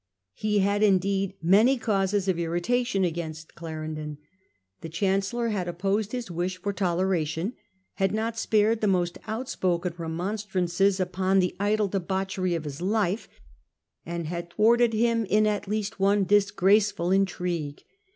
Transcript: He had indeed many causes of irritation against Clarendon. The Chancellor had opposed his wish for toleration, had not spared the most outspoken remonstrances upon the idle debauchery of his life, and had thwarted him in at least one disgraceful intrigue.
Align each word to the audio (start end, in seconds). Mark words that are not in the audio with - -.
He 0.33 0.57
had 0.57 0.81
indeed 0.81 1.35
many 1.43 1.77
causes 1.77 2.27
of 2.27 2.39
irritation 2.39 3.03
against 3.03 3.53
Clarendon. 3.53 4.17
The 4.81 4.89
Chancellor 4.89 5.49
had 5.49 5.67
opposed 5.67 6.11
his 6.11 6.31
wish 6.31 6.59
for 6.59 6.73
toleration, 6.73 7.53
had 7.97 8.11
not 8.11 8.35
spared 8.35 8.81
the 8.81 8.87
most 8.87 9.19
outspoken 9.27 9.93
remonstrances 9.99 10.99
upon 10.99 11.37
the 11.37 11.55
idle 11.59 11.87
debauchery 11.87 12.55
of 12.55 12.63
his 12.63 12.81
life, 12.81 13.29
and 14.03 14.25
had 14.25 14.49
thwarted 14.51 14.93
him 14.93 15.23
in 15.25 15.45
at 15.45 15.67
least 15.67 15.99
one 15.99 16.23
disgraceful 16.23 17.11
intrigue. 17.11 17.83